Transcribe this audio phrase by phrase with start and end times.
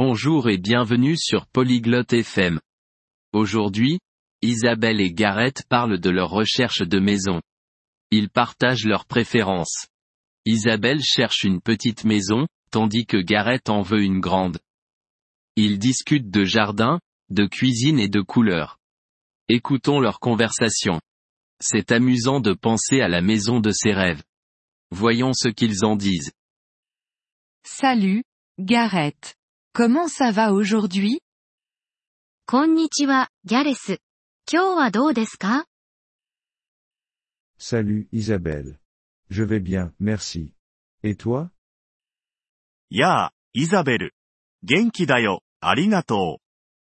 [0.00, 2.60] Bonjour et bienvenue sur Polyglotte FM.
[3.32, 3.98] Aujourd'hui,
[4.42, 7.42] Isabelle et Gareth parlent de leur recherche de maison.
[8.12, 9.88] Ils partagent leurs préférences.
[10.46, 14.60] Isabelle cherche une petite maison, tandis que Gareth en veut une grande.
[15.56, 18.78] Ils discutent de jardin, de cuisine et de couleurs.
[19.48, 21.00] Écoutons leur conversation.
[21.58, 24.22] C'est amusant de penser à la maison de ses rêves.
[24.92, 26.30] Voyons ce qu'ils en disent.
[27.64, 28.22] Salut,
[28.60, 29.37] Gareth.
[29.73, 31.19] Comment ça va aujourd'hui
[32.45, 33.99] こんにちは、ギャレス。
[34.51, 35.65] 今日はどうですか
[37.57, 38.77] Salut Isabelle.
[39.29, 40.51] Je vais bien, merci.
[41.03, 41.49] Et toi
[42.89, 44.15] やあ、イザベル。
[44.63, 46.43] 元気だよ、ありがとう。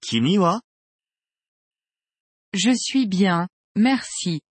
[0.00, 0.62] 君は
[2.52, 4.42] Je suis bien, merci.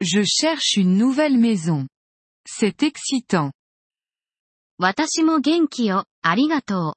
[0.00, 1.88] Je cherche une nouvelle maison.
[2.46, 3.52] C'est excitant.
[4.78, 6.94] 私も元気よ、ありがとう。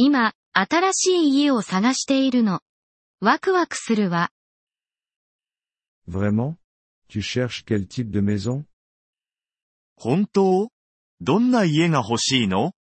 [0.00, 2.60] 今、新しい家を探しているの。
[3.20, 4.30] ワクワクするわ。
[6.08, 6.54] Vraiment
[7.08, 8.62] Tu cherches quel type de maison
[9.96, 10.68] 本当
[11.20, 12.74] どんな家が欲しいの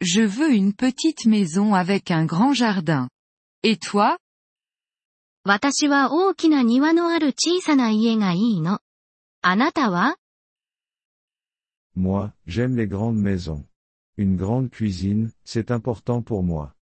[0.00, 3.08] Je veux une petite maison avec un grand jardin.
[3.64, 4.18] Et toi
[5.42, 8.78] 私は大きな庭のある小さな家がいいの。
[9.42, 10.16] あなたは
[11.96, 13.67] Moi, j'aime les grandes maisons.
[14.17, 16.75] Une grande cuisine, c'est important pour moi.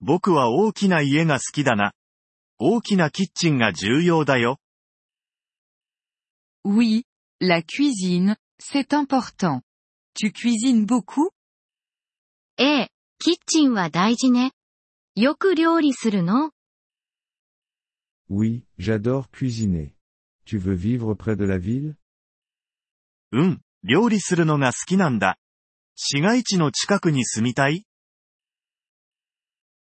[0.00, 1.92] 僕は大きな家が好きだな。
[2.58, 4.58] 大きなキッチンが重要だよ。
[6.64, 7.04] Oui,
[7.40, 9.62] la cuisine, c'est important.
[10.14, 11.30] Tu cuisines beaucoup
[12.56, 14.52] ええ、キッチンは大事ね。
[15.16, 16.52] よく料理するの
[18.30, 19.94] Oui, j'adore cuisiner.
[20.44, 21.96] Tu veux vivre près de la ville
[23.32, 25.38] うん、料理するのが好きなんだ。
[25.98, 27.86] 市街地の近くに住みたい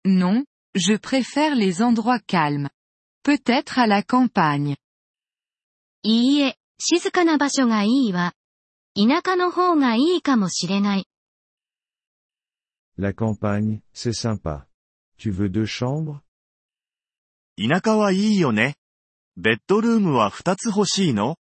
[0.06, 2.68] Non, je préfère les endroits calmes.
[3.22, 4.76] Peut-être à la campagne.
[6.02, 8.34] いいえ、静かな場所がいいわ。
[8.94, 11.08] 田舎の方がいいかもしれない。
[12.98, 14.66] La campagne, c'est sympa.
[15.16, 16.20] Tu veux deux chambres
[17.56, 18.76] 田舎はいいよね。
[19.36, 21.36] ベッドルームは二つ欲しいの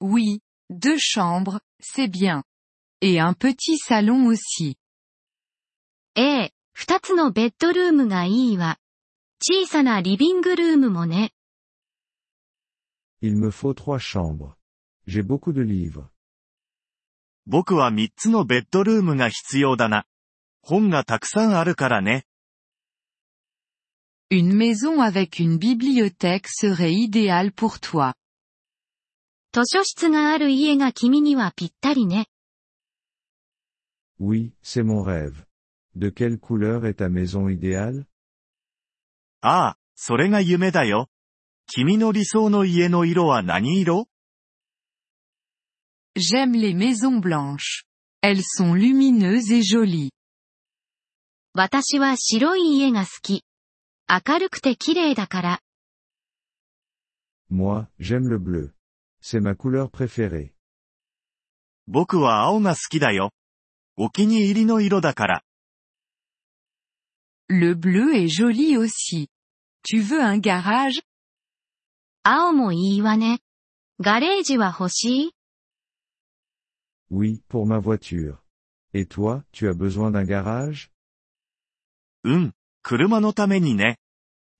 [0.00, 2.44] Oui, deux chambres, c'est bien.
[3.01, 4.77] Et un petit salon aussi.
[6.15, 8.79] ええ、二つのベッドルームがいいわ。
[9.41, 11.33] 小さなリビングルームもね。
[13.21, 14.55] Il me faut trois chambres.
[15.07, 16.09] J'ai beaucoup de livres.
[17.45, 20.05] 僕は三つのベッドルームが必要だな。
[20.61, 22.25] 本がたくさんあるからね。
[24.31, 28.15] Une maison avec une bibliothèque serait idéale pour toi.
[29.51, 32.27] 図書室がある家が君にはぴったりね。
[34.18, 35.44] Oui, c'est mon rêve.
[35.94, 38.06] De quelle couleur est ta maison idéale
[39.42, 41.08] ああ、それが夢だよ。
[41.66, 44.06] 君の理想の家の色は何色
[46.16, 47.84] J'aime les maisons blanches.
[48.22, 50.10] Elles sont lumineuses et jolies.
[51.54, 53.44] 私は白い家が好き。
[54.08, 55.60] 明るくて綺麗だから。
[57.50, 58.72] Moi, j'aime le bleu.
[59.22, 60.52] C'est ma couleur préférée.
[61.86, 63.30] 僕は青が好きだよ。
[63.96, 65.42] お気に入りの色だから。
[67.48, 69.28] Le bleu est joli aussi.
[69.82, 71.02] Tu veux un garage
[72.22, 73.40] 青もいいわね。
[74.00, 75.30] ガレージは欲しい
[77.10, 78.38] Oui, pour ma voiture.
[78.94, 80.90] Et toi, tu as besoin d'un garage
[82.24, 83.98] うん、車のためにね。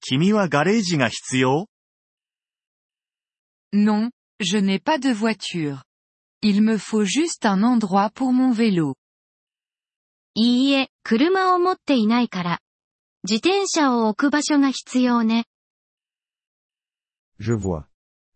[0.00, 1.66] 君はガレージが必要
[3.72, 5.84] Non, je n'ai pas de voiture.
[6.42, 8.96] Il me faut juste un endroit pour mon vélo.
[10.35, 12.59] いいえ、車を持っていないから。
[13.23, 15.45] 自転車を置く場所が必要ね。
[17.39, 17.85] Je vois.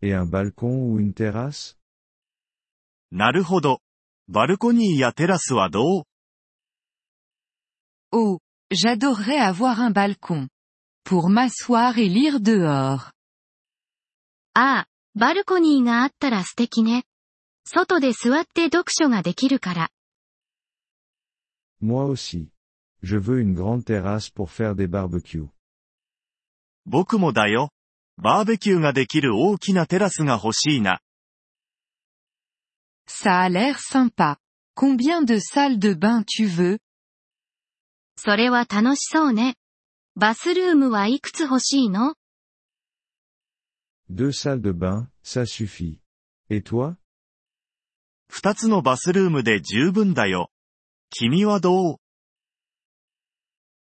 [0.01, 1.75] Et un balcon ou une terrasse
[3.11, 3.81] なるほど。
[4.29, 6.03] バルコニーやテラスはどう
[8.11, 8.39] Oh,
[8.71, 10.47] j'adorerais avoir un balcon.
[11.03, 13.11] Pour m'asseoir et lire dehors.
[14.53, 17.03] ああ、バルコニーがあったら素敵ね。
[17.65, 19.89] 外で座って読書ができるから。
[21.81, 22.49] Moi aussi.
[23.01, 25.49] Je veux une grande terrasse pour faire des barbecues.
[26.85, 27.69] 僕もだよ。
[28.17, 30.99] バーベキューができる大きなテラスが欲しいな。
[33.07, 34.37] Ça a l'air sympa.
[34.75, 36.79] Combien de salles de bain tu veux
[38.17, 39.55] それは楽しそうね。
[40.15, 42.15] バスルームはいくつ欲しいの
[44.09, 45.99] Deux salles de bain, ça suffit.
[46.49, 46.97] Et toi
[48.27, 50.51] 二つのバスルームで十分だよ。
[51.10, 51.96] 君はどう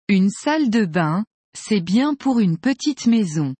[0.10, 1.24] Une salle de bain,
[1.54, 3.56] c'est bien pour une petite maison.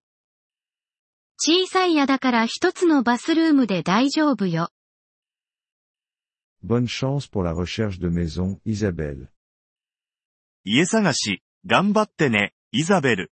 [1.38, 4.70] 小さい家だから一つのバスルームで大丈夫よ。
[6.64, 9.30] Bonne chance pour la recherche de maison, Isabelle.
[10.64, 13.32] 家探し、頑張ってね、イザベル。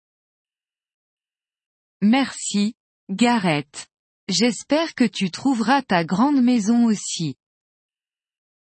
[2.02, 2.74] Merci,
[3.08, 3.88] Gareth.
[4.28, 7.36] J'espère que tu trouveras ta grande maison aussi.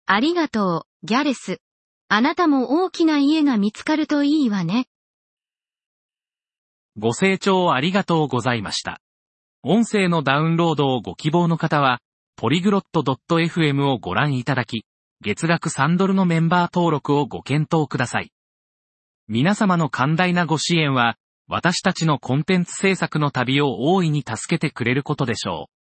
[0.06, 1.61] ありがとう、 ギャレス。
[2.09, 4.89] あなたも大きな家が見つかるといいわね。
[6.97, 9.01] ご清聴ありがとうございました。
[9.63, 12.01] 音声のダウンロードをご希望の方は、
[12.35, 14.87] ポリグロット .fm をご覧いただき、
[15.21, 18.33] 月額3ドルのメンバー登録をご検討ください。
[19.29, 21.17] 皆様の寛大なご支援は、
[21.47, 25.78] 私たちのコンテンツ制作の旅を大いに助けてくれることでしょう。